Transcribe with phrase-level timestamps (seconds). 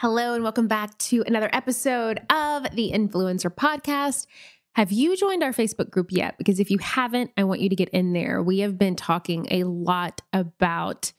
[0.00, 4.26] Hello, and welcome back to another episode of the Influencer Podcast.
[4.72, 6.38] Have you joined our Facebook group yet?
[6.38, 8.42] Because if you haven't, I want you to get in there.
[8.42, 11.12] We have been talking a lot about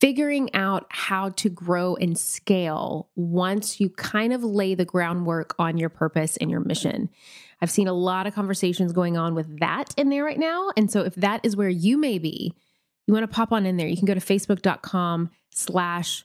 [0.00, 5.76] figuring out how to grow and scale once you kind of lay the groundwork on
[5.76, 7.10] your purpose and your mission.
[7.60, 10.70] I've seen a lot of conversations going on with that in there right now.
[10.76, 12.54] And so if that is where you may be,
[13.08, 16.24] you want to pop on in there, you can go to facebook.com slash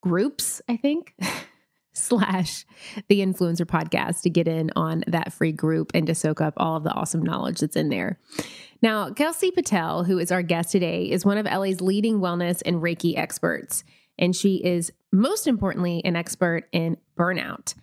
[0.00, 1.14] groups, I think,
[1.92, 2.64] slash
[3.08, 6.76] the influencer podcast to get in on that free group and to soak up all
[6.76, 8.18] of the awesome knowledge that's in there.
[8.82, 12.76] Now, Kelsey Patel, who is our guest today, is one of LA's leading wellness and
[12.76, 13.84] Reiki experts.
[14.18, 17.74] And she is most importantly an expert in burnout.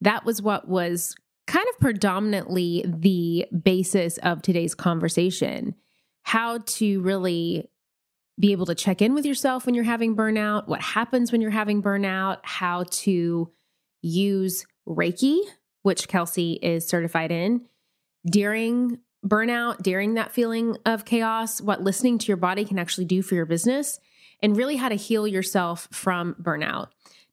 [0.00, 1.14] That was what was
[1.46, 5.74] kind of predominantly the basis of today's conversation
[6.24, 7.68] how to really
[8.38, 11.50] be able to check in with yourself when you're having burnout, what happens when you're
[11.50, 13.50] having burnout, how to
[14.02, 15.40] use Reiki,
[15.82, 17.66] which Kelsey is certified in,
[18.26, 23.22] during burnout, during that feeling of chaos, what listening to your body can actually do
[23.22, 23.98] for your business,
[24.42, 26.88] and really how to heal yourself from burnout.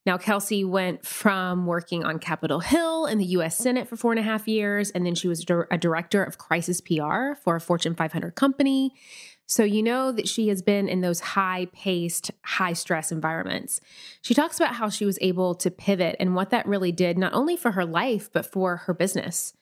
[0.05, 4.19] Now, Kelsey went from working on Capitol Hill in the US Senate for four and
[4.19, 7.93] a half years, and then she was a director of crisis PR for a Fortune
[7.93, 8.93] 500 company.
[9.52, 13.81] So you know that she has been in those high paced, high stress environments.
[14.21, 17.33] She talks about how she was able to pivot and what that really did, not
[17.33, 19.53] only for her life, but for her business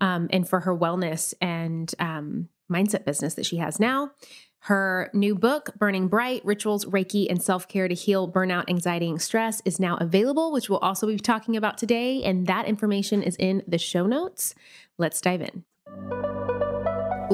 [0.00, 4.12] um, and for her wellness and um, mindset business that she has now.
[4.60, 9.20] Her new book, Burning Bright Rituals, Reiki, and Self Care to Heal Burnout, Anxiety, and
[9.20, 12.22] Stress, is now available, which we'll also be talking about today.
[12.22, 14.54] And that information is in the show notes.
[14.96, 15.64] Let's dive in.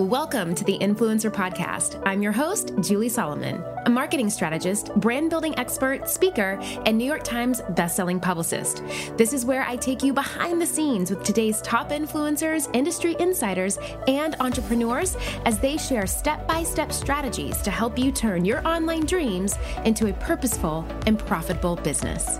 [0.01, 2.03] Welcome to the Influencer Podcast.
[2.07, 7.23] I'm your host, Julie Solomon, a marketing strategist, brand building expert, speaker, and New York
[7.23, 8.83] Times bestselling publicist.
[9.19, 13.79] This is where I take you behind the scenes with today's top influencers, industry insiders,
[14.09, 19.05] and entrepreneurs as they share step by step strategies to help you turn your online
[19.05, 22.39] dreams into a purposeful and profitable business.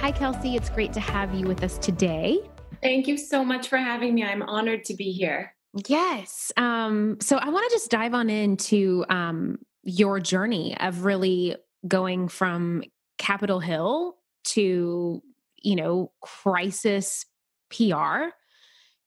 [0.00, 0.56] Hi, Kelsey.
[0.56, 2.40] It's great to have you with us today.
[2.82, 4.24] Thank you so much for having me.
[4.24, 5.52] I'm honored to be here.
[5.86, 6.52] Yes.
[6.56, 11.56] Um, so I want to just dive on into um, your journey of really
[11.86, 12.82] going from
[13.18, 15.22] Capitol Hill to,
[15.62, 17.26] you know, crisis
[17.70, 18.28] PR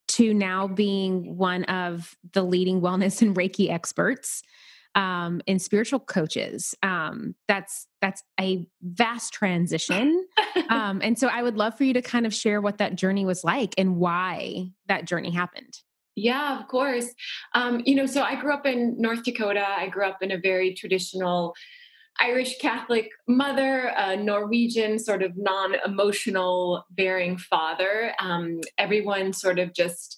[0.09, 4.41] to now being one of the leading wellness and Reiki experts
[4.95, 6.75] um, and spiritual coaches.
[6.81, 10.25] Um, that's that's a vast transition,
[10.69, 13.25] um, and so I would love for you to kind of share what that journey
[13.25, 15.79] was like and why that journey happened.
[16.15, 17.07] Yeah, of course.
[17.53, 19.65] Um, you know, so I grew up in North Dakota.
[19.65, 21.55] I grew up in a very traditional
[22.19, 28.13] Irish Catholic mother, a Norwegian sort of non emotional bearing father.
[28.19, 30.17] Um, everyone sort of just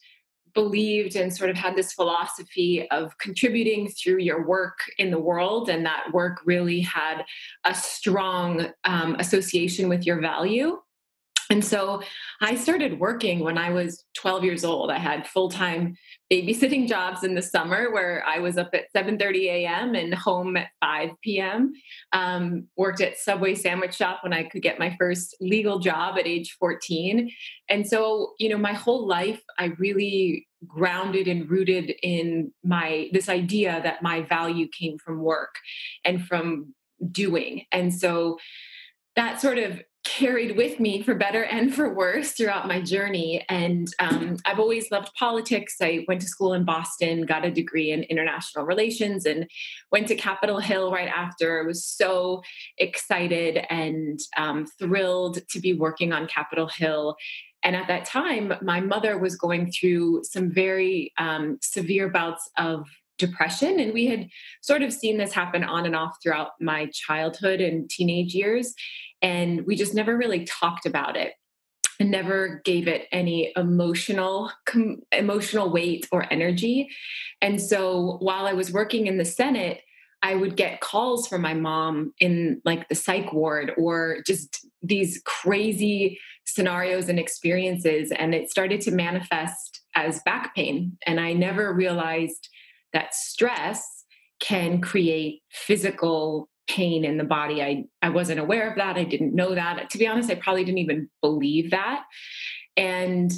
[0.53, 5.69] believed and sort of had this philosophy of contributing through your work in the world.
[5.69, 7.23] And that work really had
[7.63, 10.79] a strong um, association with your value.
[11.51, 12.01] And so
[12.39, 14.89] I started working when I was 12 years old.
[14.89, 15.97] I had full-time
[16.31, 19.93] babysitting jobs in the summer where I was up at 7:30 a.m.
[19.93, 21.73] and home at 5 p.m.
[22.13, 26.25] Um, worked at Subway sandwich shop when I could get my first legal job at
[26.25, 27.29] age 14.
[27.67, 33.27] And so, you know, my whole life I really grounded and rooted in my this
[33.27, 35.55] idea that my value came from work
[36.05, 36.73] and from
[37.11, 37.65] doing.
[37.73, 38.37] And so
[39.17, 43.45] that sort of carried with me for better and for worse throughout my journey.
[43.49, 45.75] And um, I've always loved politics.
[45.81, 49.47] I went to school in Boston, got a degree in international relations, and
[49.91, 51.61] went to Capitol Hill right after.
[51.61, 52.41] I was so
[52.77, 57.15] excited and um, thrilled to be working on Capitol Hill.
[57.63, 62.87] And at that time, my mother was going through some very um, severe bouts of
[63.19, 63.79] depression.
[63.79, 64.27] And we had
[64.61, 68.73] sort of seen this happen on and off throughout my childhood and teenage years.
[69.21, 71.33] And we just never really talked about it
[71.99, 76.89] and never gave it any emotional com- emotional weight or energy.
[77.41, 79.81] And so while I was working in the Senate,
[80.23, 85.21] I would get calls from my mom in like the psych ward or just these
[85.25, 88.11] crazy scenarios and experiences.
[88.11, 90.97] And it started to manifest as back pain.
[91.05, 92.49] And I never realized
[92.93, 94.05] that stress
[94.39, 97.61] can create physical pain in the body.
[97.61, 98.97] I, I wasn't aware of that.
[98.97, 99.89] I didn't know that.
[99.89, 102.03] To be honest, I probably didn't even believe that.
[102.77, 103.31] And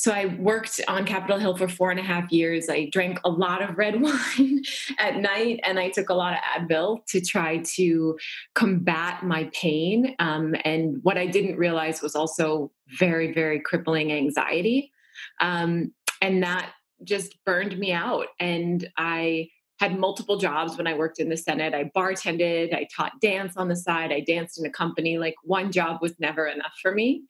[0.00, 2.70] so I worked on Capitol Hill for four and a half years.
[2.70, 4.62] I drank a lot of red wine
[4.98, 8.18] at night and I took a lot of Advil to try to
[8.54, 10.14] combat my pain.
[10.18, 14.90] Um, and what I didn't realize was also very, very crippling anxiety.
[15.38, 16.72] Um, and that
[17.04, 18.28] just burned me out.
[18.38, 19.50] And I
[19.80, 21.74] had multiple jobs when I worked in the Senate.
[21.74, 25.16] I bartended, I taught dance on the side, I danced in a company.
[25.16, 27.22] Like one job was never enough for me.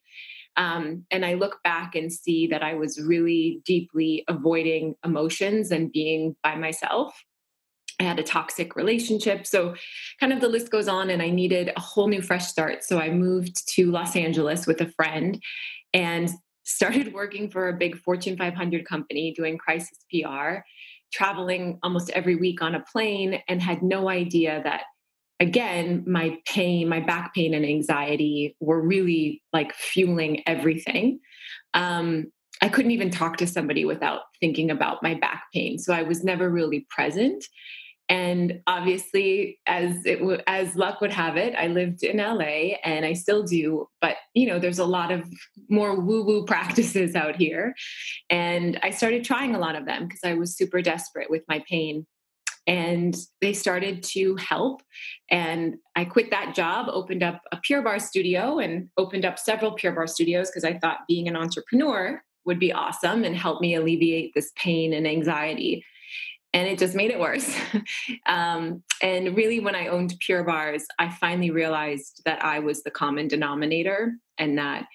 [0.57, 5.93] Um, and I look back and see that I was really deeply avoiding emotions and
[5.93, 7.23] being by myself.
[8.01, 9.47] I had a toxic relationship.
[9.47, 9.75] So,
[10.19, 12.83] kind of the list goes on, and I needed a whole new fresh start.
[12.83, 15.41] So, I moved to Los Angeles with a friend
[15.93, 16.29] and
[16.63, 20.63] started working for a big Fortune 500 company doing crisis PR,
[21.11, 24.83] traveling almost every week on a plane, and had no idea that
[25.39, 31.19] again, my pain, my back pain and anxiety were really like fueling everything.
[31.73, 32.31] Um,
[32.61, 35.79] I couldn't even talk to somebody without thinking about my back pain.
[35.79, 37.43] So I was never really present.
[38.11, 43.05] And obviously, as it w- as luck would have it, I lived in LA, and
[43.05, 43.87] I still do.
[44.01, 45.23] But you know, there's a lot of
[45.69, 47.73] more woo woo practices out here,
[48.29, 51.63] and I started trying a lot of them because I was super desperate with my
[51.69, 52.05] pain.
[52.67, 54.83] And they started to help.
[55.31, 59.71] And i quit that job opened up a pure barre studio and opened up several
[59.71, 63.75] pure barre studios because i thought being an entrepreneur would be awesome and help me
[63.75, 65.83] alleviate this pain and anxiety
[66.53, 67.55] and it just made it worse
[68.25, 72.91] um, and really when i owned pure Barres, i finally realized that i was the
[72.91, 74.85] common denominator and that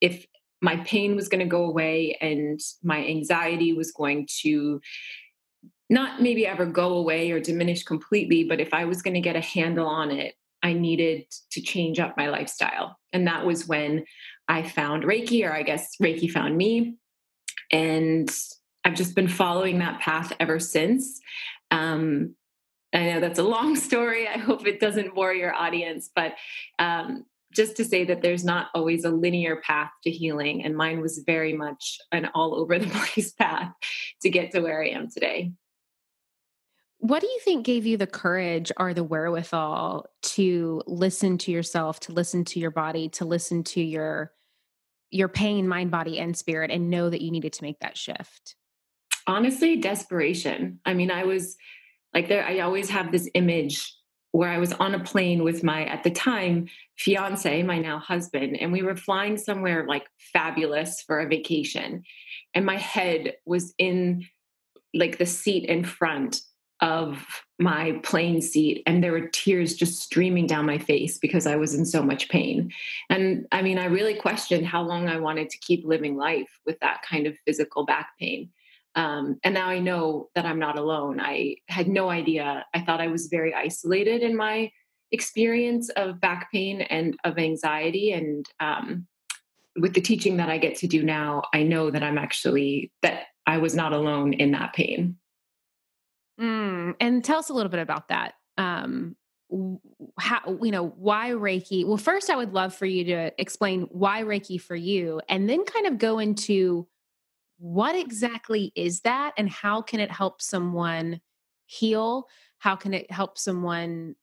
[0.00, 0.26] if
[0.62, 4.80] my pain was going to go away and my anxiety was going to
[5.88, 9.36] not maybe ever go away or diminish completely, but if I was going to get
[9.36, 12.98] a handle on it, I needed to change up my lifestyle.
[13.12, 14.04] And that was when
[14.48, 16.96] I found Reiki, or I guess Reiki found me.
[17.70, 18.28] And
[18.86, 21.20] I've just been following that path ever since.
[21.72, 22.36] Um,
[22.94, 24.28] I know that's a long story.
[24.28, 26.34] I hope it doesn't bore your audience, but
[26.78, 30.64] um, just to say that there's not always a linear path to healing.
[30.64, 33.72] And mine was very much an all over the place path
[34.22, 35.50] to get to where I am today.
[36.98, 41.98] What do you think gave you the courage or the wherewithal to listen to yourself,
[42.00, 44.32] to listen to your body, to listen to your
[45.10, 48.54] your pain, mind, body, and spirit, and know that you needed to make that shift?
[49.26, 50.80] Honestly, desperation.
[50.84, 51.56] I mean, I was
[52.14, 53.94] like there, I always have this image
[54.32, 58.56] where I was on a plane with my, at the time, fiance, my now husband,
[58.60, 62.02] and we were flying somewhere like fabulous for a vacation.
[62.54, 64.26] And my head was in
[64.94, 66.40] like the seat in front
[66.80, 67.24] of
[67.58, 71.74] my plane seat and there were tears just streaming down my face because I was
[71.74, 72.70] in so much pain.
[73.08, 76.78] And I mean, I really questioned how long I wanted to keep living life with
[76.80, 78.50] that kind of physical back pain.
[78.96, 81.20] Um, and now I know that I'm not alone.
[81.20, 82.64] I had no idea.
[82.74, 84.70] I thought I was very isolated in my
[85.12, 88.12] experience of back pain and of anxiety.
[88.12, 89.06] And um,
[89.76, 93.24] with the teaching that I get to do now, I know that I'm actually, that
[93.46, 95.18] I was not alone in that pain.
[96.40, 98.34] Mm, and tell us a little bit about that.
[98.58, 99.14] Um,
[100.18, 101.86] how you know why Reiki?
[101.86, 105.64] Well, first, I would love for you to explain why Reiki for you, and then
[105.64, 106.88] kind of go into
[107.58, 111.20] what exactly is that, and how can it help someone
[111.66, 112.28] heal?
[112.58, 114.16] How can it help someone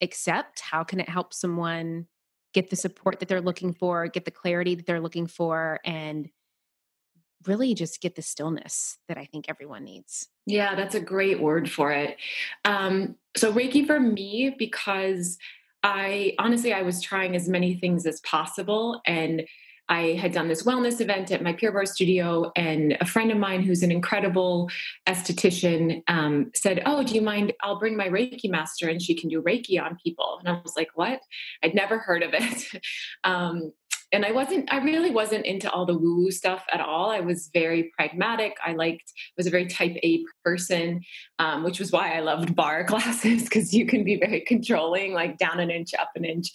[0.00, 0.60] accept?
[0.60, 2.06] How can it help someone
[2.52, 6.28] get the support that they're looking for, get the clarity that they're looking for, and
[7.46, 10.28] really just get the stillness that I think everyone needs.
[10.46, 12.16] Yeah, that's a great word for it.
[12.64, 15.38] Um, so, Reiki for me, because
[15.82, 19.00] I honestly, I was trying as many things as possible.
[19.06, 19.44] And
[19.88, 23.38] I had done this wellness event at my Pure Barre studio, and a friend of
[23.38, 24.70] mine who's an incredible
[25.06, 27.52] esthetician um, said, Oh, do you mind?
[27.62, 30.38] I'll bring my Reiki master and she can do Reiki on people.
[30.38, 31.20] And I was like, What?
[31.62, 32.82] I'd never heard of it.
[33.24, 33.72] um,
[34.12, 37.10] and I wasn't, I really wasn't into all the woo woo stuff at all.
[37.10, 38.56] I was very pragmatic.
[38.64, 41.00] I liked, was a very type A person,
[41.38, 45.38] um, which was why I loved barre classes because you can be very controlling, like
[45.38, 46.52] down an inch, up an inch.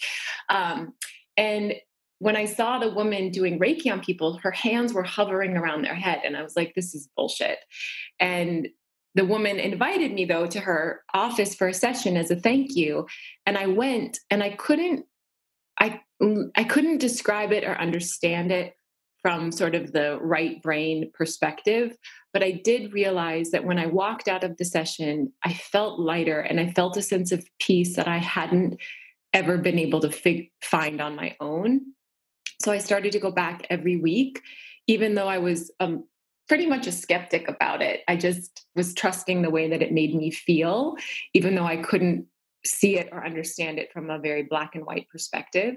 [0.49, 0.93] Um,
[1.35, 1.73] and
[2.19, 5.95] when I saw the woman doing Reiki on people, her hands were hovering around their
[5.95, 6.21] head.
[6.25, 7.59] And I was like, this is bullshit.
[8.19, 8.67] And
[9.15, 13.07] the woman invited me, though, to her office for a session as a thank you.
[13.45, 15.05] And I went and I couldn't
[15.79, 18.73] I mm, I couldn't describe it or understand it
[19.21, 21.97] from sort of the right brain perspective,
[22.33, 26.39] but I did realize that when I walked out of the session, I felt lighter
[26.39, 28.79] and I felt a sense of peace that I hadn't
[29.33, 31.93] ever been able to fig- find on my own.
[32.59, 34.41] So I started to go back every week,
[34.87, 36.05] even though I was um,
[36.47, 40.15] pretty much a skeptic about it, I just was trusting the way that it made
[40.15, 40.95] me feel,
[41.33, 42.25] even though I couldn't
[42.65, 45.75] see it or understand it from a very black and white perspective.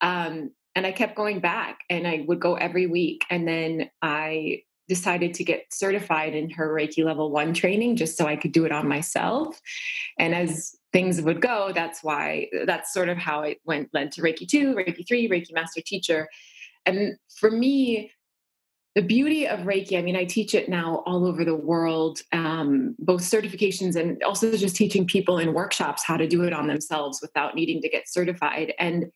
[0.00, 3.24] Um, and I kept going back and I would go every week.
[3.30, 8.26] And then I decided to get certified in her Reiki level one training just so
[8.26, 9.60] I could do it on myself.
[10.18, 14.22] And as things would go, that's why that's sort of how it went led to
[14.22, 16.28] Reiki 2, Reiki 3, Reiki Master Teacher.
[16.86, 18.12] And for me,
[18.94, 22.94] the beauty of Reiki, I mean, I teach it now all over the world, um,
[23.00, 27.18] both certifications and also just teaching people in workshops how to do it on themselves
[27.20, 28.72] without needing to get certified.
[28.78, 29.06] And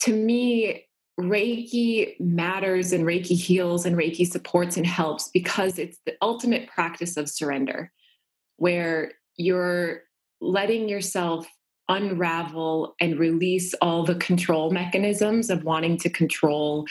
[0.00, 0.86] to me,
[1.20, 7.16] Reiki matters and Reiki heals and Reiki supports and helps because it's the ultimate practice
[7.16, 7.92] of surrender,
[8.56, 10.02] where you're
[10.40, 11.46] letting yourself
[11.88, 16.86] unravel and release all the control mechanisms of wanting to control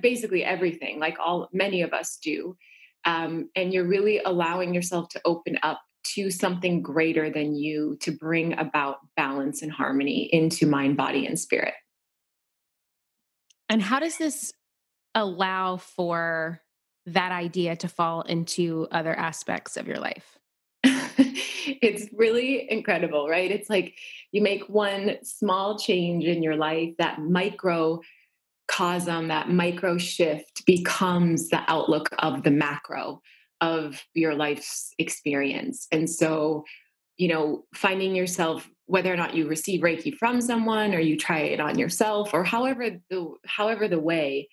[0.00, 2.56] basically everything, like all many of us do.
[3.04, 8.12] Um, and you're really allowing yourself to open up to something greater than you to
[8.12, 11.74] bring about balance and harmony into mind, body, and spirit.
[13.70, 14.52] And how does this
[15.14, 16.60] allow for
[17.06, 20.38] that idea to fall into other aspects of your life?
[20.84, 23.50] it's really incredible, right?
[23.50, 23.96] It's like
[24.32, 28.00] you make one small change in your life, that micro
[28.68, 33.22] cosm, that micro shift becomes the outlook of the macro
[33.60, 35.86] of your life's experience.
[35.92, 36.64] And so,
[37.20, 41.40] you know, finding yourself whether or not you receive reiki from someone or you try
[41.40, 44.48] it on yourself or however the however the way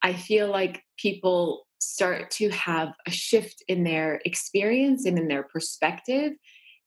[0.00, 5.42] i feel like people start to have a shift in their experience and in their
[5.42, 6.32] perspective.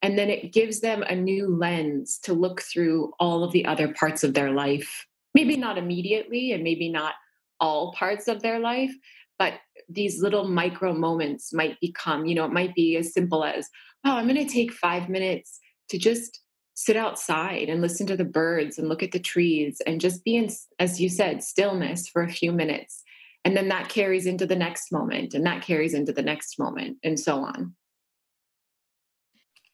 [0.01, 3.93] And then it gives them a new lens to look through all of the other
[3.93, 5.05] parts of their life.
[5.33, 7.13] Maybe not immediately and maybe not
[7.59, 8.93] all parts of their life
[9.39, 9.53] but
[9.89, 13.69] these little micro moments might become you know it might be as simple as
[14.07, 15.59] oh i'm going to take 5 minutes
[15.89, 16.41] to just
[16.77, 20.35] sit outside and listen to the birds and look at the trees and just be
[20.35, 20.47] in
[20.77, 23.03] as you said stillness for a few minutes.
[23.43, 26.97] And then that carries into the next moment and that carries into the next moment
[27.03, 27.73] and so on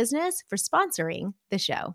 [0.00, 1.94] Business for sponsoring the show.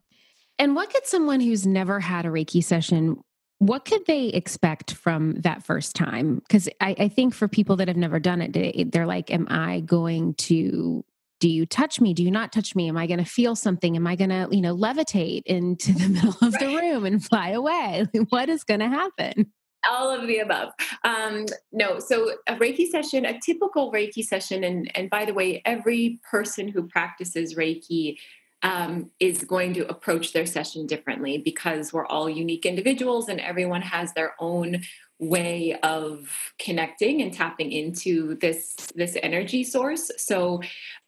[0.59, 3.17] And what could someone who's never had a Reiki session
[3.59, 6.35] what could they expect from that first time?
[6.35, 9.79] Because I, I, think for people that have never done it, they're like, Am I
[9.79, 11.05] going to
[11.39, 12.13] do you touch me?
[12.13, 12.89] Do you not touch me?
[12.89, 13.95] Am I going to feel something?
[13.95, 17.50] Am I going to, you know, levitate into the middle of the room and fly
[17.50, 18.05] away?
[18.29, 19.51] what is going to happen?
[19.89, 20.70] All of the above.
[21.04, 25.62] Um, no so a reiki session a typical reiki session and and by the way
[25.65, 28.18] every person who practices reiki
[28.63, 33.84] um, is going to approach their session differently because we're all unique individuals and everyone
[33.84, 34.82] has their own
[35.19, 36.27] way of
[36.60, 40.12] connecting and tapping into this this energy source.
[40.17, 40.62] So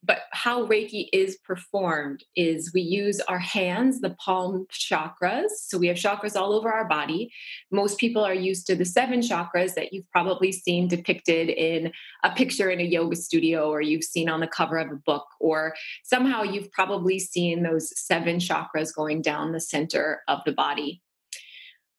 [0.03, 5.49] but how reiki is performed is we use our hands the palm chakras.
[5.65, 7.31] So we have chakras all over our body.
[7.71, 11.91] Most people are used to the seven chakras that you've probably seen depicted in
[12.23, 15.25] a picture in a yoga studio or you've seen on the cover of a book
[15.41, 15.73] or
[16.03, 21.01] somehow you've probably seen those seven chakras going down the center of the body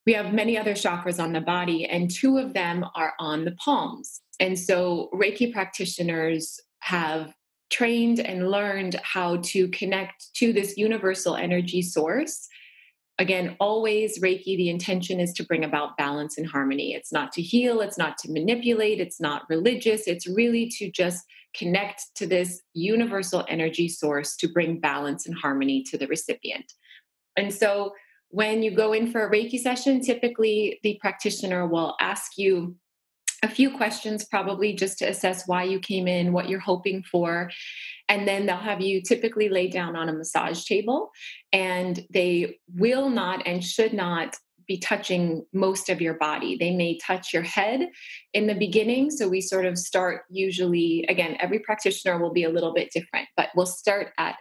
[0.09, 3.53] we have many other chakras on the body, and two of them are on the
[3.62, 4.23] palms.
[4.41, 7.35] And so, Reiki practitioners have
[7.69, 12.49] trained and learned how to connect to this universal energy source
[13.19, 16.95] again, always Reiki, the intention is to bring about balance and harmony.
[16.95, 20.07] It's not to heal, it's not to manipulate, it's not religious.
[20.07, 21.25] It's really to just
[21.55, 26.73] connect to this universal energy source to bring balance and harmony to the recipient.
[27.37, 27.93] And so
[28.31, 32.77] when you go in for a Reiki session, typically the practitioner will ask you
[33.43, 37.51] a few questions, probably just to assess why you came in, what you're hoping for.
[38.09, 41.11] And then they'll have you typically lay down on a massage table,
[41.53, 46.57] and they will not and should not be touching most of your body.
[46.57, 47.89] They may touch your head
[48.35, 49.11] in the beginning.
[49.11, 53.29] So we sort of start usually, again, every practitioner will be a little bit different,
[53.37, 54.37] but we'll start at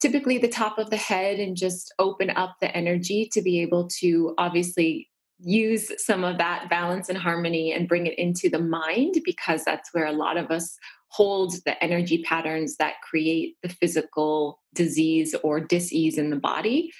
[0.00, 3.88] typically the top of the head and just open up the energy to be able
[3.88, 5.08] to obviously
[5.40, 9.92] use some of that balance and harmony and bring it into the mind because that's
[9.92, 10.76] where a lot of us
[11.08, 16.92] hold the energy patterns that create the physical disease or disease in the body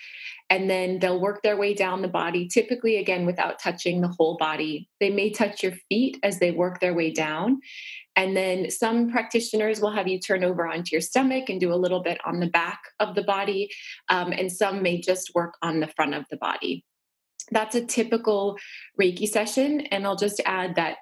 [0.50, 4.36] and then they'll work their way down the body, typically, again, without touching the whole
[4.38, 4.88] body.
[4.98, 7.60] They may touch your feet as they work their way down.
[8.16, 11.76] And then some practitioners will have you turn over onto your stomach and do a
[11.76, 13.70] little bit on the back of the body.
[14.08, 16.84] Um, and some may just work on the front of the body.
[17.50, 18.58] That's a typical
[19.00, 19.82] Reiki session.
[19.82, 20.96] And I'll just add that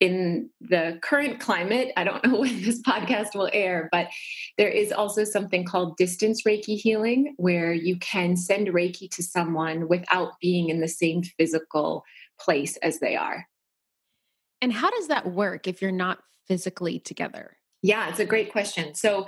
[0.00, 4.08] in the current climate, I don't know when this podcast will air, but
[4.58, 9.88] there is also something called distance Reiki healing, where you can send Reiki to someone
[9.88, 12.04] without being in the same physical
[12.40, 13.46] place as they are.
[14.60, 17.56] And how does that work if you're not physically together?
[17.82, 18.94] Yeah, it's a great question.
[18.94, 19.26] So,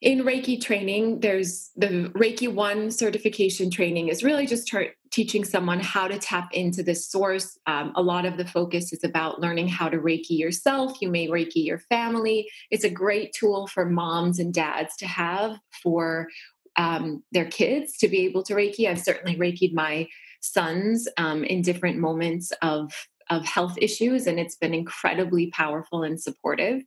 [0.00, 5.80] in Reiki training, there's the Reiki 1 certification training is really just tra- teaching someone
[5.80, 7.58] how to tap into this source.
[7.66, 11.02] Um, a lot of the focus is about learning how to Reiki yourself.
[11.02, 12.48] You may Reiki your family.
[12.70, 16.28] It's a great tool for moms and dads to have for
[16.76, 18.88] um, their kids to be able to Reiki.
[18.88, 20.08] I've certainly Reikied my
[20.40, 22.92] sons um, in different moments of
[23.28, 26.82] of health issues, and it's been incredibly powerful and supportive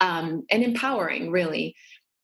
[0.00, 1.74] um, and empowering, really.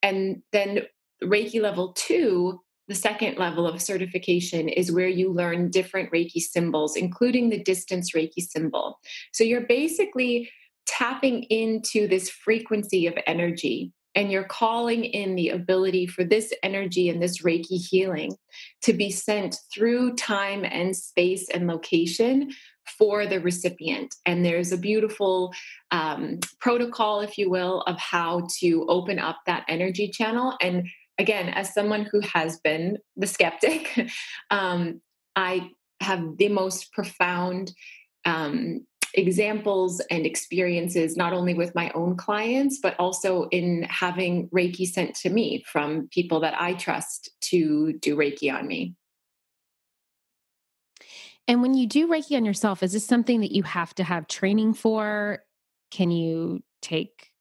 [0.04, 0.82] And then
[1.22, 6.94] Reiki level two, the second level of certification, is where you learn different Reiki symbols,
[6.94, 9.00] including the distance Reiki symbol.
[9.32, 10.50] So you're basically
[10.86, 17.08] tapping into this frequency of energy and you're calling in the ability for this energy
[17.08, 18.36] and this Reiki healing
[18.82, 22.52] to be sent through time and space and location
[22.98, 24.14] for the recipient.
[24.26, 25.52] And there's a beautiful
[25.90, 30.56] um, protocol, if you will, of how to open up that energy channel.
[30.60, 33.98] And again, as someone who has been the skeptic,
[34.50, 35.00] um,
[35.36, 35.70] I
[36.00, 37.72] have the most profound
[38.24, 44.86] um, examples and experiences, not only with my own clients, but also in having Reiki
[44.86, 48.94] sent to me from people that I trust to do Reiki on me.
[51.46, 54.26] And when you do Reiki on yourself, is this something that you have to have
[54.28, 55.44] training for?
[55.90, 57.32] Can you take,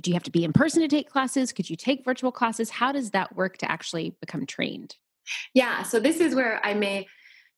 [0.00, 1.52] do you have to be in person to take classes?
[1.52, 2.70] Could you take virtual classes?
[2.70, 4.96] How does that work to actually become trained?
[5.54, 7.06] Yeah, so this is where I may,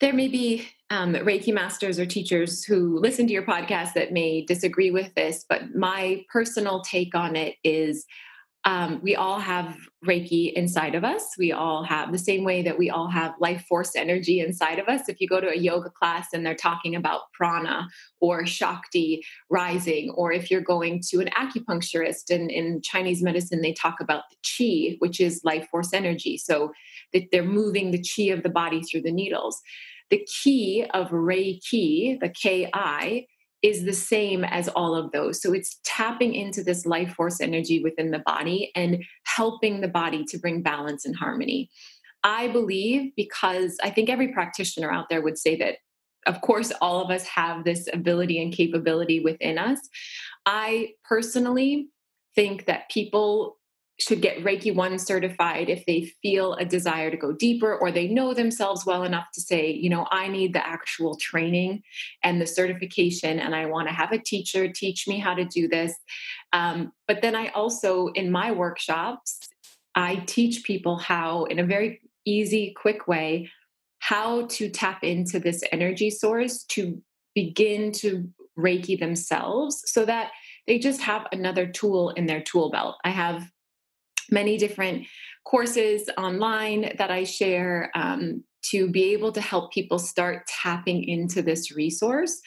[0.00, 4.44] there may be um, Reiki masters or teachers who listen to your podcast that may
[4.44, 8.06] disagree with this, but my personal take on it is
[8.64, 11.34] um, we all have Reiki inside of us.
[11.36, 14.88] We all have the same way that we all have life force energy inside of
[14.88, 15.08] us.
[15.08, 17.88] If you go to a yoga class and they're talking about prana
[18.20, 23.72] or Shakti rising, or if you're going to an acupuncturist and in Chinese medicine, they
[23.72, 24.36] talk about the
[24.92, 26.38] chi, which is life force energy.
[26.38, 26.72] So
[27.12, 29.60] that they're moving the chi of the body through the needles.
[30.10, 32.68] The key of Reiki, the Ki,
[33.62, 35.40] is the same as all of those.
[35.40, 40.24] So it's tapping into this life force energy within the body and helping the body
[40.24, 41.70] to bring balance and harmony.
[42.24, 45.76] I believe because I think every practitioner out there would say that,
[46.26, 49.78] of course, all of us have this ability and capability within us.
[50.46, 51.88] I personally
[52.34, 53.58] think that people
[54.00, 58.08] should get Reiki 1 certified if they feel a desire to go deeper or they
[58.08, 61.82] know themselves well enough to say, you know, I need the actual training
[62.22, 65.68] and the certification, and I want to have a teacher teach me how to do
[65.68, 65.94] this.
[66.52, 69.38] Um, but then I also, in my workshops,
[69.94, 73.50] I teach people how, in a very easy, quick way,
[73.98, 77.00] how to tap into this energy source to
[77.34, 78.28] begin to
[78.58, 80.32] Reiki themselves so that
[80.66, 82.96] they just have another tool in their tool belt.
[83.04, 83.48] I have
[84.30, 85.06] many different
[85.44, 91.42] courses online that I share um, to be able to help people start tapping into
[91.42, 92.40] this resource.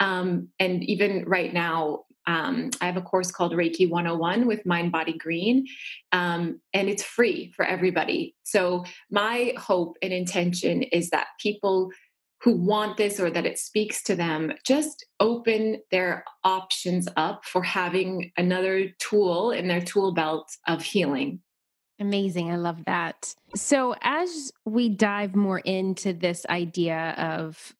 [0.00, 4.92] Um, and even right now, Um, I have a course called Reiki 101 with Mind
[4.92, 5.66] Body Green,
[6.12, 8.36] um, and it's free for everybody.
[8.44, 11.90] So, my hope and intention is that people
[12.42, 17.62] who want this or that it speaks to them just open their options up for
[17.62, 21.40] having another tool in their tool belt of healing.
[22.00, 22.50] Amazing.
[22.50, 23.34] I love that.
[23.54, 27.74] So, as we dive more into this idea of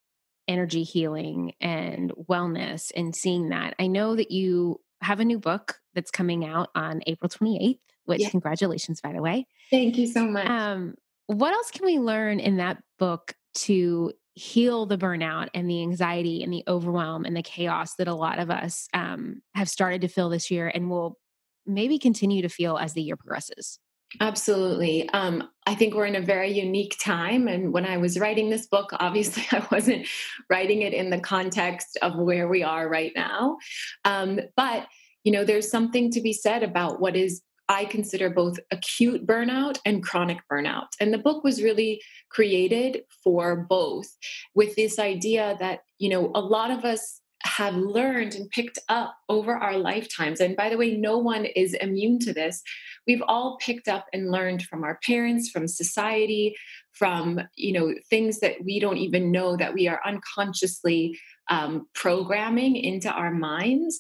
[0.46, 5.81] energy healing and wellness and seeing that, I know that you have a new book
[5.94, 8.29] that's coming out on April 28th, which, yeah.
[8.29, 9.46] congratulations, by the way.
[9.70, 10.46] Thank you so much.
[10.46, 10.94] Um,
[11.27, 16.42] what else can we learn in that book to heal the burnout and the anxiety
[16.42, 20.08] and the overwhelm and the chaos that a lot of us um, have started to
[20.08, 21.18] feel this year and will
[21.66, 23.78] maybe continue to feel as the year progresses?
[24.20, 25.08] Absolutely.
[25.10, 27.48] Um, I think we're in a very unique time.
[27.48, 30.06] And when I was writing this book, obviously I wasn't
[30.50, 33.56] writing it in the context of where we are right now.
[34.04, 34.86] Um, but,
[35.24, 37.42] you know, there's something to be said about what is
[37.72, 40.88] I consider both acute burnout and chronic burnout.
[41.00, 44.14] And the book was really created for both
[44.54, 49.16] with this idea that, you know, a lot of us have learned and picked up
[49.30, 50.38] over our lifetimes.
[50.38, 52.62] And by the way, no one is immune to this.
[53.06, 56.54] We've all picked up and learned from our parents, from society,
[56.92, 61.18] from you know things that we don't even know that we are unconsciously
[61.50, 63.98] um, programming into our minds.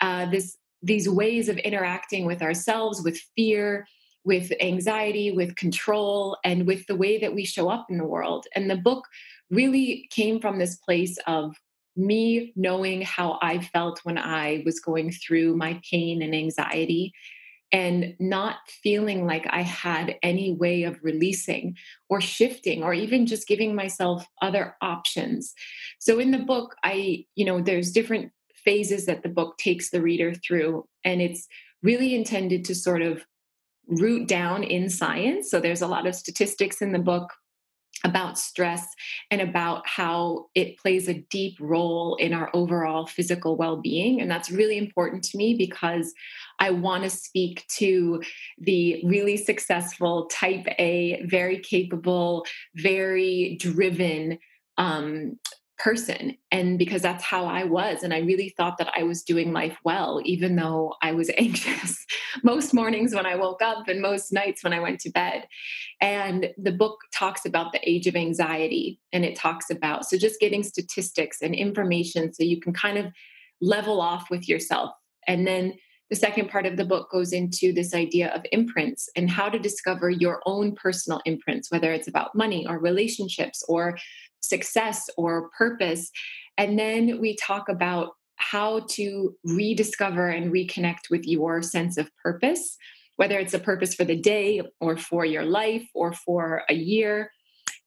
[0.00, 3.86] Uh, this these ways of interacting with ourselves, with fear,
[4.24, 8.46] with anxiety, with control, and with the way that we show up in the world.
[8.54, 9.06] And the book
[9.50, 11.56] really came from this place of
[11.96, 17.12] me knowing how I felt when I was going through my pain and anxiety
[17.72, 21.76] and not feeling like I had any way of releasing
[22.08, 25.54] or shifting or even just giving myself other options.
[25.98, 28.32] So in the book, I, you know, there's different
[28.64, 30.86] phases that the book takes the reader through.
[31.04, 31.46] And it's
[31.82, 33.24] really intended to sort of
[33.86, 35.50] root down in science.
[35.50, 37.30] So there's a lot of statistics in the book
[38.02, 38.86] about stress
[39.30, 44.20] and about how it plays a deep role in our overall physical well being.
[44.20, 46.12] And that's really important to me because
[46.58, 48.22] I want to speak to
[48.58, 54.38] the really successful type A, very capable, very driven
[54.76, 55.38] um,
[55.78, 59.52] person and because that's how I was and I really thought that I was doing
[59.52, 62.04] life well even though I was anxious
[62.42, 65.46] most mornings when I woke up and most nights when I went to bed.
[66.00, 70.40] And the book talks about the age of anxiety and it talks about so just
[70.40, 73.06] getting statistics and information so you can kind of
[73.60, 74.90] level off with yourself.
[75.26, 75.74] And then
[76.10, 79.58] the second part of the book goes into this idea of imprints and how to
[79.58, 83.98] discover your own personal imprints, whether it's about money or relationships or
[84.40, 86.10] success or purpose.
[86.58, 92.76] And then we talk about how to rediscover and reconnect with your sense of purpose,
[93.16, 97.30] whether it's a purpose for the day or for your life or for a year.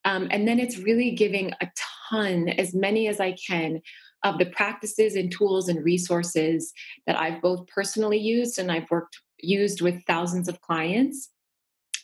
[0.06, 1.70] Um, and then it's really giving a
[2.10, 3.82] ton, as many as I can,
[4.28, 6.74] of the practices and tools and resources
[7.06, 11.30] that I've both personally used and I've worked used with thousands of clients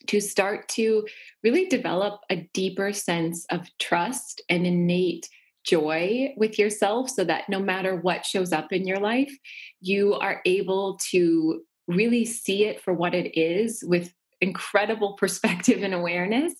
[0.07, 1.07] to start to
[1.43, 5.29] really develop a deeper sense of trust and innate
[5.63, 9.33] joy with yourself so that no matter what shows up in your life,
[9.79, 15.93] you are able to really see it for what it is with incredible perspective and
[15.93, 16.53] awareness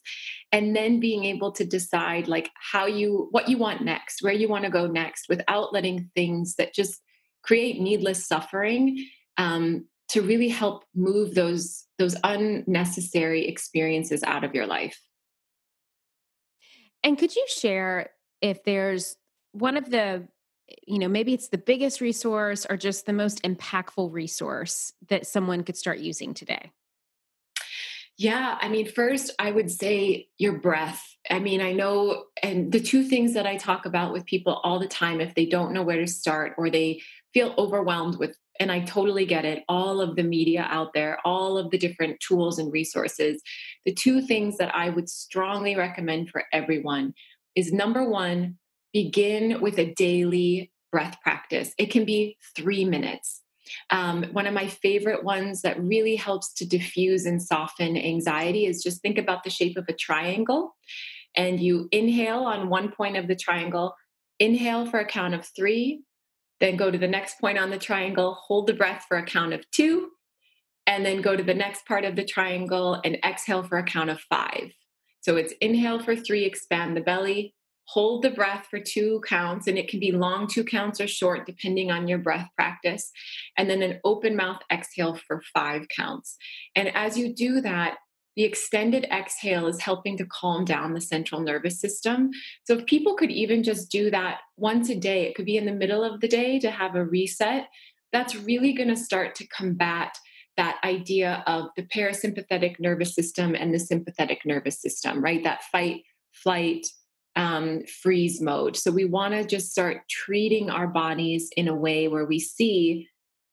[0.53, 4.47] and then being able to decide like how you what you want next where you
[4.47, 7.01] want to go next without letting things that just
[7.43, 9.05] create needless suffering
[9.37, 14.99] um, to really help move those those unnecessary experiences out of your life.
[17.03, 18.11] And could you share
[18.41, 19.17] if there's
[19.51, 20.27] one of the
[20.87, 25.63] you know maybe it's the biggest resource or just the most impactful resource that someone
[25.63, 26.71] could start using today
[28.17, 31.04] yeah, I mean, first, I would say your breath.
[31.30, 34.80] I mean, I know, and the two things that I talk about with people all
[34.80, 37.02] the time, if they don't know where to start or they
[37.34, 41.58] feel overwhelmed with and I totally get it, all of the media out there, all
[41.58, 43.41] of the different tools and resources.
[43.86, 47.13] The two things that I would strongly recommend for everyone
[47.56, 48.58] is number one,
[48.93, 51.73] begin with a daily breath practice.
[51.78, 53.42] It can be three minutes.
[53.89, 58.84] Um, one of my favorite ones that really helps to diffuse and soften anxiety is
[58.84, 60.76] just think about the shape of a triangle
[61.36, 63.95] and you inhale on one point of the triangle,
[64.39, 66.04] inhale for a count of three,
[66.60, 69.54] then go to the next point on the triangle, hold the breath for a count
[69.54, 70.10] of two,
[70.86, 74.10] and then go to the next part of the triangle and exhale for a count
[74.10, 74.71] of five.
[75.21, 79.77] So it's inhale for three, expand the belly, hold the breath for two counts, and
[79.77, 83.11] it can be long two counts or short, depending on your breath practice.
[83.57, 86.37] And then an open mouth exhale for five counts.
[86.75, 87.97] And as you do that,
[88.35, 92.31] the extended exhale is helping to calm down the central nervous system.
[92.63, 95.65] So, if people could even just do that once a day, it could be in
[95.65, 97.67] the middle of the day to have a reset,
[98.11, 100.17] that's really going to start to combat
[100.57, 105.43] that idea of the parasympathetic nervous system and the sympathetic nervous system, right?
[105.43, 106.85] That fight, flight,
[107.35, 108.77] um, freeze mode.
[108.77, 113.09] So we want to just start treating our bodies in a way where we see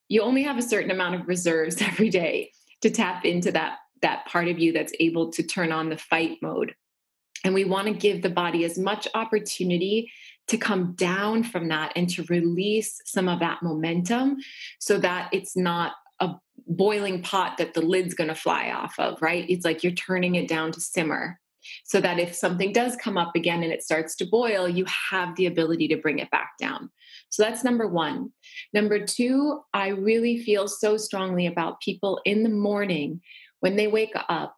[0.09, 4.27] you only have a certain amount of reserves every day to tap into that that
[4.27, 6.75] part of you that's able to turn on the fight mode.
[7.45, 10.11] And we want to give the body as much opportunity
[10.49, 14.39] to come down from that and to release some of that momentum
[14.79, 16.35] so that it's not a
[16.67, 19.45] boiling pot that the lid's going to fly off of, right?
[19.49, 21.40] It's like you're turning it down to simmer
[21.85, 25.35] so that if something does come up again and it starts to boil, you have
[25.37, 26.91] the ability to bring it back down.
[27.31, 28.33] So that's number one.
[28.73, 33.21] Number two, I really feel so strongly about people in the morning
[33.61, 34.57] when they wake up.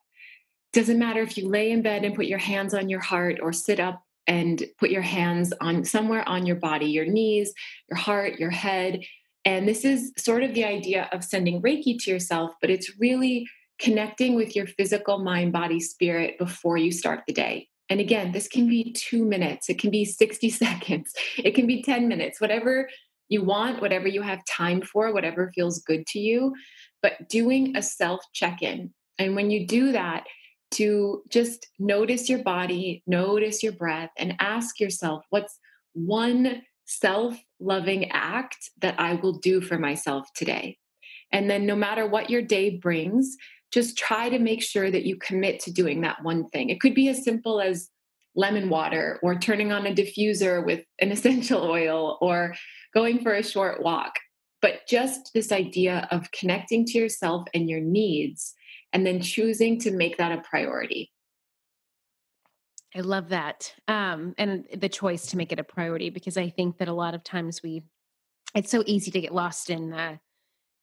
[0.72, 3.52] Doesn't matter if you lay in bed and put your hands on your heart or
[3.52, 7.52] sit up and put your hands on somewhere on your body, your knees,
[7.90, 9.00] your heart, your head.
[9.44, 13.46] And this is sort of the idea of sending Reiki to yourself, but it's really
[13.82, 17.68] connecting with your physical mind, body, spirit before you start the day.
[17.88, 21.82] And again, this can be two minutes, it can be 60 seconds, it can be
[21.82, 22.88] 10 minutes, whatever
[23.28, 26.54] you want, whatever you have time for, whatever feels good to you.
[27.02, 28.94] But doing a self check in.
[29.18, 30.24] And when you do that,
[30.72, 35.58] to just notice your body, notice your breath, and ask yourself, what's
[35.92, 40.78] one self loving act that I will do for myself today?
[41.30, 43.36] And then, no matter what your day brings,
[43.72, 46.68] just try to make sure that you commit to doing that one thing.
[46.68, 47.88] It could be as simple as
[48.34, 52.54] lemon water or turning on a diffuser with an essential oil or
[52.94, 54.14] going for a short walk.
[54.60, 58.54] But just this idea of connecting to yourself and your needs
[58.92, 61.10] and then choosing to make that a priority.
[62.94, 63.74] I love that.
[63.88, 67.14] Um, and the choice to make it a priority because I think that a lot
[67.14, 67.82] of times we,
[68.54, 70.20] it's so easy to get lost in the,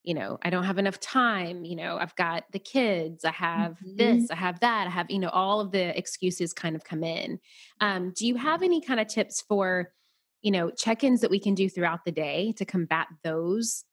[0.03, 1.65] you know, I don't have enough time.
[1.65, 3.97] You know, I've got the kids, I have mm-hmm.
[3.97, 7.03] this, I have that, I have, you know, all of the excuses kind of come
[7.03, 7.39] in.
[7.81, 9.91] Um, do you have any kind of tips for,
[10.41, 13.83] you know, check ins that we can do throughout the day to combat those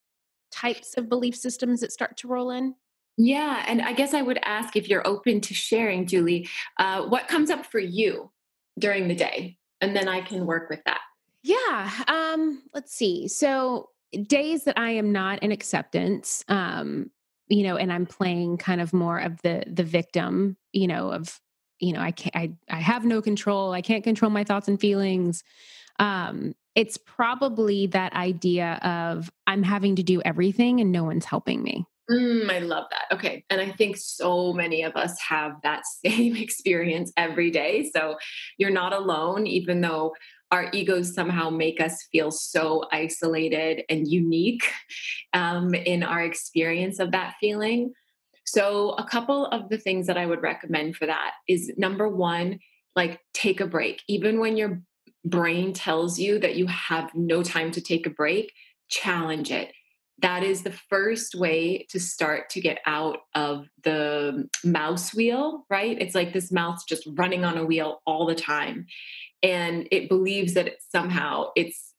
[0.53, 2.75] types of belief systems that start to roll in?
[3.19, 3.65] Yeah.
[3.67, 7.51] And I guess I would ask if you're open to sharing, Julie, uh, what comes
[7.51, 8.31] up for you
[8.79, 9.57] during the day?
[9.81, 11.01] And then I can work with that.
[11.43, 11.91] Yeah.
[12.09, 13.29] Um, let's see.
[13.29, 17.11] So, days that I am not in acceptance, um,
[17.49, 21.41] you know, and I'm playing kind of more of the the victim, you know, of
[21.79, 23.73] you know, I can't, I, I have no control.
[23.73, 25.43] I can't control my thoughts and feelings.
[25.99, 31.63] Um, it's probably that idea of I'm having to do everything and no one's helping
[31.63, 31.87] me.
[32.11, 33.17] Mm, I love that.
[33.17, 33.45] Okay.
[33.51, 37.91] And I think so many of us have that same experience every day.
[37.95, 38.17] So
[38.59, 40.15] you're not alone, even though
[40.51, 44.71] our egos somehow make us feel so isolated and unique
[45.33, 47.93] um, in our experience of that feeling.
[48.45, 52.61] So, a couple of the things that I would recommend for that is number one,
[52.95, 54.03] like take a break.
[54.09, 54.83] Even when your
[55.25, 58.53] brain tells you that you have no time to take a break,
[58.89, 59.73] challenge it.
[60.21, 66.01] That is the first way to start to get out of the mouse wheel, right?
[66.01, 68.87] It's like this mouse just running on a wheel all the time
[69.43, 71.93] and it believes that it, somehow it's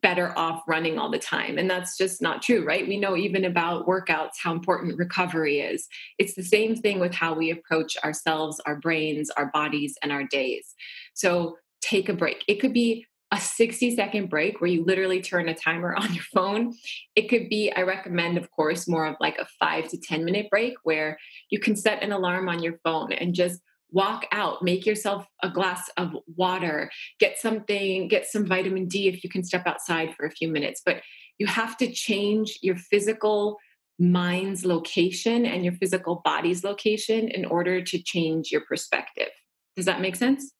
[0.00, 1.58] better off running all the time.
[1.58, 2.86] And that's just not true, right?
[2.86, 5.88] We know even about workouts how important recovery is.
[6.18, 10.24] It's the same thing with how we approach ourselves, our brains, our bodies, and our
[10.24, 10.74] days.
[11.14, 12.44] So take a break.
[12.48, 16.22] It could be a 60 second break where you literally turn a timer on your
[16.22, 16.74] phone.
[17.16, 20.48] It could be, I recommend, of course, more of like a five to 10 minute
[20.50, 21.18] break where
[21.50, 23.60] you can set an alarm on your phone and just
[23.94, 26.90] walk out make yourself a glass of water
[27.20, 30.80] get something get some vitamin d if you can step outside for a few minutes.
[30.84, 31.02] But
[31.38, 33.58] you have to change your physical
[33.98, 39.28] mind's location and your physical body's location in order to change your perspective.
[39.76, 40.52] Does that make sense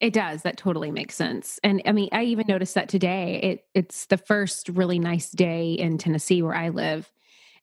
[0.00, 0.42] it does.
[0.42, 1.58] That totally makes sense.
[1.64, 5.72] And i mean i even noticed that today it it's the first really nice day
[5.72, 7.10] in tennessee where i live.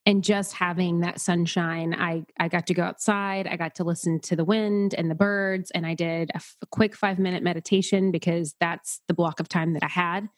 [0.06, 3.48] And just having that sunshine i i got to go outside.
[3.48, 6.58] I got to listen to the wind and the birds and i did a, f-
[6.62, 10.30] a quick 5 minute meditation because that's the block of time that i had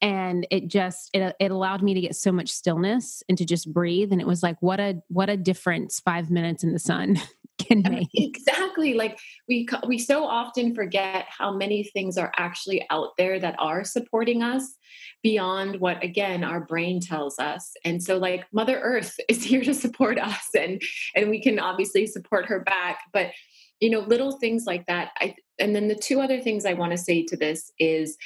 [0.00, 3.72] and it just it, it allowed me to get so much stillness and to just
[3.72, 7.20] breathe and it was like what a what a difference 5 minutes in the sun
[7.58, 8.08] can make.
[8.14, 13.56] exactly like we we so often forget how many things are actually out there that
[13.58, 14.76] are supporting us
[15.22, 19.74] beyond what again our brain tells us and so like mother earth is here to
[19.74, 20.80] support us and
[21.16, 23.32] and we can obviously support her back but
[23.80, 26.92] you know little things like that i and then the two other things i want
[26.92, 28.16] to say to this is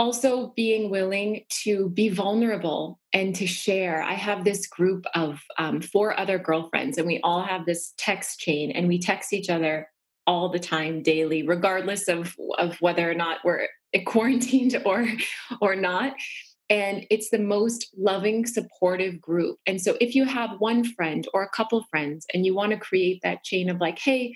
[0.00, 4.02] also being willing to be vulnerable and to share.
[4.02, 8.40] I have this group of um, four other girlfriends, and we all have this text
[8.40, 9.90] chain, and we text each other
[10.26, 13.68] all the time, daily, regardless of of whether or not we're
[14.06, 15.06] quarantined or
[15.60, 16.14] or not.
[16.70, 19.58] And it's the most loving, supportive group.
[19.66, 22.78] And so, if you have one friend or a couple friends, and you want to
[22.78, 24.34] create that chain of like, hey,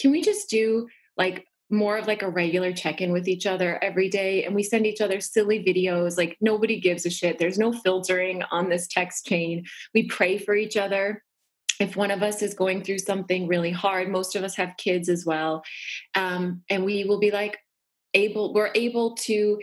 [0.00, 4.08] can we just do like more of like a regular check-in with each other every
[4.08, 7.72] day and we send each other silly videos like nobody gives a shit there's no
[7.72, 9.64] filtering on this text chain.
[9.92, 11.22] We pray for each other.
[11.80, 15.08] If one of us is going through something really hard most of us have kids
[15.08, 15.64] as well
[16.14, 17.58] um, and we will be like
[18.14, 19.60] able we're able to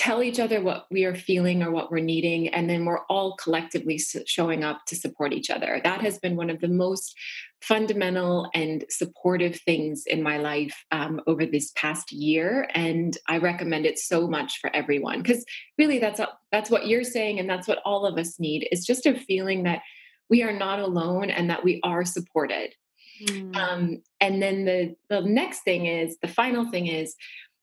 [0.00, 3.36] tell each other what we are feeling or what we're needing and then we're all
[3.36, 5.78] collectively showing up to support each other.
[5.84, 7.14] That has been one of the most
[7.60, 13.84] fundamental and supportive things in my life um, over this past year and i recommend
[13.84, 15.20] it so much for everyone.
[15.20, 15.44] Because
[15.76, 18.86] really that's a, that's what you're saying and that's what all of us need is
[18.86, 19.82] just a feeling that
[20.30, 22.74] we are not alone and that we are supported.
[23.24, 23.54] Mm.
[23.54, 27.14] um, and then the the next thing is the final thing is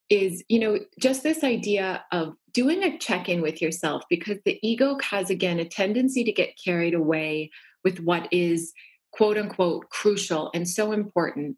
[0.09, 4.97] is you know just this idea of doing a check-in with yourself because the ego
[5.03, 7.51] has again a tendency to get carried away
[7.83, 8.73] with what is
[9.11, 11.57] quote unquote crucial and so important.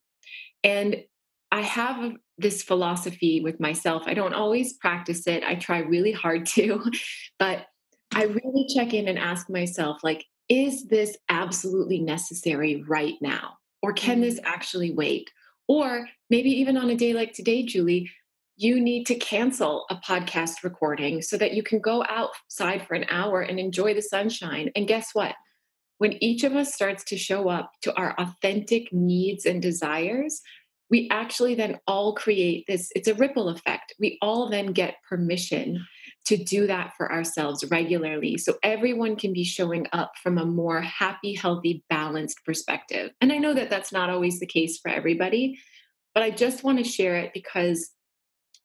[0.64, 1.04] And
[1.52, 4.04] i have this philosophy with myself.
[4.06, 5.44] I don't always practice it.
[5.44, 6.84] I try really hard to
[7.38, 7.66] but
[8.14, 13.60] i really check in and ask myself like is this absolutely necessary right now?
[13.84, 14.44] Or can this mm.
[14.46, 15.30] actually wait?
[15.68, 18.10] Or maybe even on a day like today julie
[18.60, 23.06] you need to cancel a podcast recording so that you can go outside for an
[23.10, 24.70] hour and enjoy the sunshine.
[24.76, 25.34] And guess what?
[25.98, 30.42] When each of us starts to show up to our authentic needs and desires,
[30.90, 33.94] we actually then all create this it's a ripple effect.
[33.98, 35.86] We all then get permission
[36.26, 38.38] to do that for ourselves regularly.
[38.38, 43.12] So everyone can be showing up from a more happy, healthy, balanced perspective.
[43.22, 45.60] And I know that that's not always the case for everybody,
[46.14, 47.90] but I just want to share it because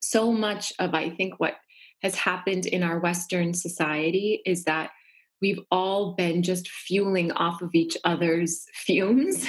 [0.08, 1.54] so much of, I think, what
[2.02, 4.90] has happened in our Western society is that
[5.40, 9.46] we've all been just fueling off of each other's fumes.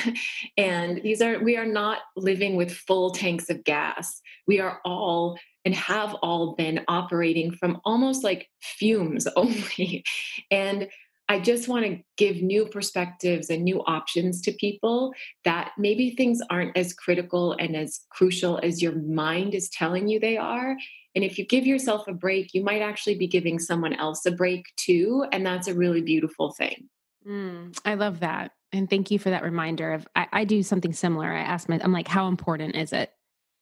[0.58, 4.22] And these are we are not living with full tanks of gas.
[4.48, 10.04] We are all and have all been operating from almost like fumes only.
[10.52, 10.88] And
[11.28, 16.40] I just want to give new perspectives and new options to people that maybe things
[16.50, 20.78] aren't as critical and as crucial as your mind is telling you they are.
[21.16, 24.32] And if you give yourself a break, you might actually be giving someone else a
[24.32, 25.26] break too.
[25.32, 26.90] And that's a really beautiful thing.
[27.28, 28.52] Mm, I love that.
[28.72, 31.32] And thank you for that reminder of I, I, do something similar.
[31.32, 33.10] I ask my I'm like, how important is it?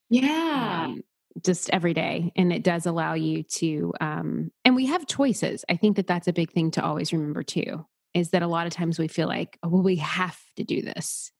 [0.09, 0.85] Yeah.
[0.87, 1.03] Um,
[1.41, 5.75] just every day and it does allow you to um and we have choices i
[5.75, 8.73] think that that's a big thing to always remember too is that a lot of
[8.73, 11.31] times we feel like oh well we have to do this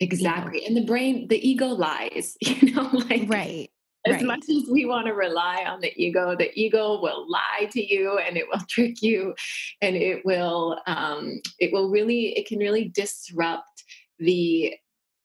[0.00, 0.66] exactly you know?
[0.68, 3.70] and the brain the ego lies you know like right
[4.04, 4.24] as right.
[4.24, 8.18] much as we want to rely on the ego the ego will lie to you
[8.18, 9.34] and it will trick you
[9.80, 13.84] and it will um it will really it can really disrupt
[14.18, 14.74] the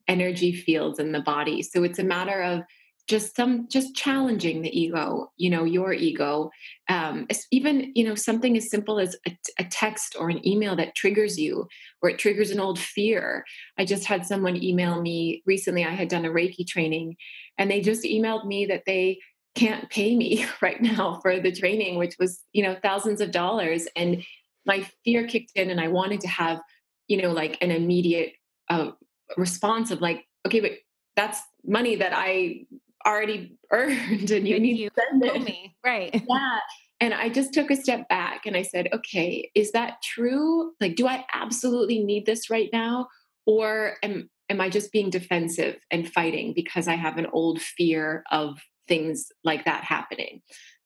[0.07, 2.61] energy fields in the body so it's a matter of
[3.07, 6.49] just some just challenging the ego you know your ego.
[6.89, 10.95] Um, even you know something as simple as a, a, text or an email that
[10.95, 11.67] triggers you
[12.01, 13.45] or it triggers an old fear.
[13.77, 17.15] I just had someone email me recently i had done a reiki training
[17.57, 19.19] and they just emailed me that they
[19.55, 23.87] can't pay me right now for the training which was you know thousands of dollars.
[23.95, 24.23] And
[24.65, 26.59] my fear kicked in and i wanted to have
[27.07, 28.33] you know like an immediate
[28.69, 28.91] uh,
[29.37, 30.71] response of like okay but
[31.17, 32.65] that's money that I
[33.07, 35.43] already earned and you need you to spend it.
[35.43, 35.75] Me.
[35.83, 36.13] Right.
[36.13, 36.59] Yeah.
[36.99, 40.73] And I just took a step back and I said, okay, is that true?
[40.81, 43.07] Like, do I absolutely need this right now?
[43.45, 48.23] Or am, am I just being defensive and fighting because I have an old fear
[48.31, 50.41] of things like that happening?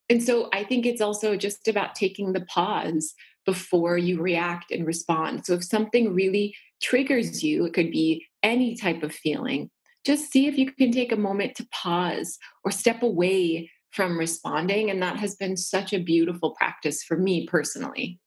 [0.09, 3.13] And so I think it's also just about taking the pause
[3.45, 5.45] before you react and respond.
[5.45, 9.71] So if something really triggers you, it could be any type of feeling,
[10.05, 14.89] just see if you can take a moment to pause or step away from responding.
[14.89, 18.19] And that has been such a beautiful practice for me personally.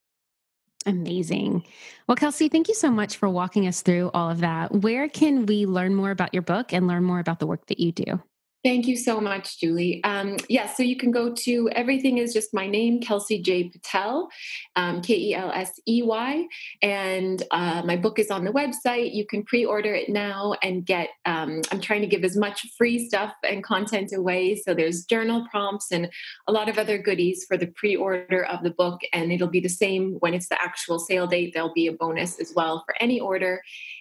[0.86, 1.64] Amazing.
[2.06, 4.70] Well, Kelsey, thank you so much for walking us through all of that.
[4.70, 7.80] Where can we learn more about your book and learn more about the work that
[7.80, 8.20] you do?
[8.64, 10.02] Thank you so much, Julie.
[10.04, 13.68] Um, yes, yeah, so you can go to everything is just my name, Kelsey J.
[13.68, 14.30] Patel,
[14.74, 16.46] um, K E L S E Y.
[16.80, 19.14] And uh, my book is on the website.
[19.14, 22.66] You can pre order it now and get, um, I'm trying to give as much
[22.78, 24.56] free stuff and content away.
[24.56, 26.10] So there's journal prompts and
[26.48, 29.02] a lot of other goodies for the pre order of the book.
[29.12, 31.52] And it'll be the same when it's the actual sale date.
[31.52, 33.60] There'll be a bonus as well for any order.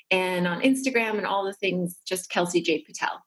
[0.09, 2.85] And on Instagram and all the things, just Kelsey J.
[2.87, 3.21] Patel.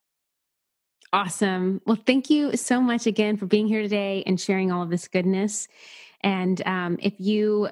[1.13, 1.81] Awesome.
[1.87, 5.09] Well, thank you so much again for being here today and sharing all of this
[5.09, 5.69] goodness.
[6.21, 7.69] And um, if you,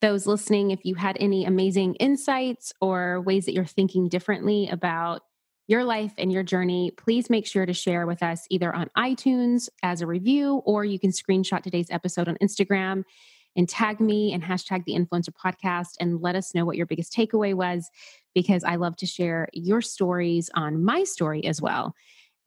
[0.00, 5.22] those listening, if you had any amazing insights or ways that you're thinking differently about
[5.68, 9.68] your life and your journey, please make sure to share with us either on iTunes
[9.82, 13.04] as a review or you can screenshot today's episode on Instagram
[13.56, 17.12] and tag me and hashtag the influencer podcast and let us know what your biggest
[17.12, 17.90] takeaway was
[18.34, 21.94] because I love to share your stories on my story as well